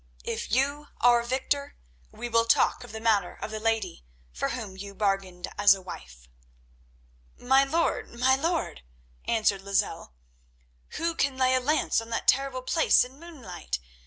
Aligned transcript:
If 0.25 0.51
you 0.51 0.87
are 1.01 1.21
victor, 1.21 1.75
we 2.11 2.27
will 2.27 2.45
talk 2.45 2.83
of 2.83 2.91
the 2.91 2.99
matter 2.99 3.35
of 3.35 3.51
the 3.51 3.59
lady 3.59 4.03
for 4.33 4.49
whom 4.49 4.75
you 4.75 4.95
bargained 4.95 5.47
as 5.59 5.75
a 5.75 5.81
wife." 5.83 6.27
"My 7.37 7.63
lord, 7.63 8.09
my 8.09 8.35
lord," 8.35 8.81
answered 9.25 9.61
Lozelle, 9.61 10.15
"who 10.97 11.13
can 11.13 11.37
lay 11.37 11.53
a 11.53 11.59
lance 11.59 12.01
on 12.01 12.09
that 12.09 12.27
terrible 12.27 12.63
place 12.63 13.03
in 13.03 13.19
moonlight? 13.19 13.77